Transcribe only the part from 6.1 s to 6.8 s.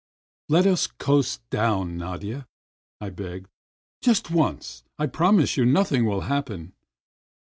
happen."